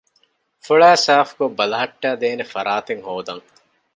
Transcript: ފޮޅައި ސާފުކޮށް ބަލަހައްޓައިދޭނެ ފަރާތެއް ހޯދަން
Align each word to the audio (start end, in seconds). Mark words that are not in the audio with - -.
ފޮޅައި 0.65 0.99
ސާފުކޮށް 1.05 1.57
ބަލަހައްޓައިދޭނެ 1.57 2.45
ފަރާތެއް 2.53 3.03
ހޯދަން 3.07 3.43